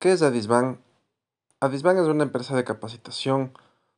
[0.00, 0.80] ¿Qué es Adisban?
[1.60, 3.52] Adisban es una empresa de capacitación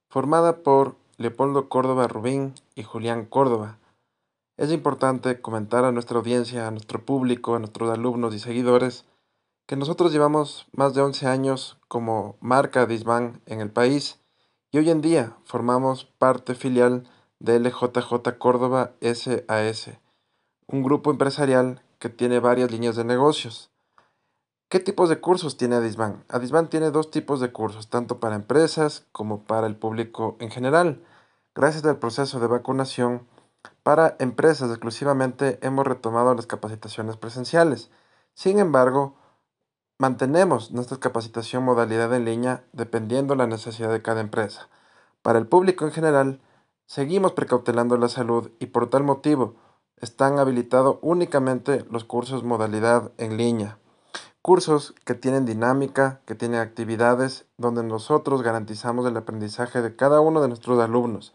[0.08, 3.79] formada por Leopoldo Córdoba Rubín y Julián Córdoba.
[4.57, 9.04] Es importante comentar a nuestra audiencia, a nuestro público, a nuestros alumnos y seguidores,
[9.69, 14.19] que nosotros llevamos más de 11 años como marca Adisban en el país
[14.73, 17.09] y hoy en día formamos parte filial
[17.39, 19.91] de LJJ Córdoba SAS,
[20.66, 23.71] un grupo empresarial que tiene varias líneas de negocios.
[24.73, 26.25] ¿Qué tipos de cursos tiene Adisban?
[26.30, 31.04] Adisban tiene dos tipos de cursos, tanto para empresas como para el público en general.
[31.54, 33.28] Gracias al proceso de vacunación,
[33.83, 37.91] para empresas exclusivamente hemos retomado las capacitaciones presenciales.
[38.33, 39.14] Sin embargo,
[39.98, 44.70] mantenemos nuestra capacitación modalidad en línea dependiendo la necesidad de cada empresa.
[45.20, 46.41] Para el público en general,
[46.86, 49.55] seguimos precautelando la salud y por tal motivo
[49.98, 53.77] están habilitados únicamente los cursos modalidad en línea
[54.42, 60.43] cursos que tienen dinámica, que tienen actividades donde nosotros garantizamos el aprendizaje de cada uno
[60.43, 61.33] de nuestros alumnos,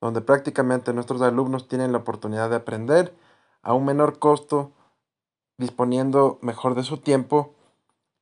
[0.00, 3.14] donde prácticamente nuestros alumnos tienen la oportunidad de aprender
[3.62, 4.72] a un menor costo,
[5.56, 7.54] disponiendo mejor de su tiempo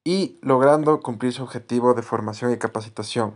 [0.05, 3.35] y logrando cumplir su objetivo de formación y capacitación.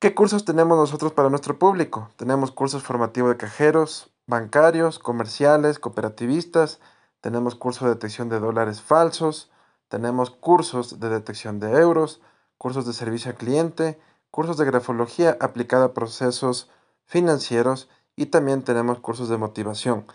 [0.00, 2.10] ¿Qué cursos tenemos nosotros para nuestro público?
[2.16, 6.80] Tenemos cursos formativos de cajeros, bancarios, comerciales, cooperativistas,
[7.20, 9.50] tenemos cursos de detección de dólares falsos,
[9.88, 12.20] tenemos cursos de detección de euros,
[12.58, 13.98] cursos de servicio al cliente,
[14.30, 16.70] cursos de grafología aplicada a procesos
[17.04, 20.06] financieros y también tenemos cursos de motivación.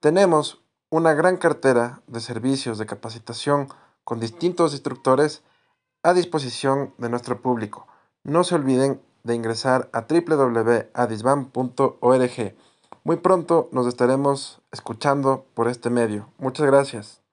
[0.00, 3.68] Tenemos una gran cartera de servicios de capacitación
[4.04, 5.42] con distintos instructores
[6.02, 7.86] a disposición de nuestro público.
[8.22, 12.54] No se olviden de ingresar a www.adisban.org.
[13.02, 16.28] Muy pronto nos estaremos escuchando por este medio.
[16.38, 17.23] Muchas gracias.